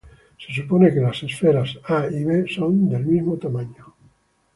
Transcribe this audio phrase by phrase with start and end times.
[0.35, 3.93] Se supone que las esferas "A" y "B" son del mismo tamaño.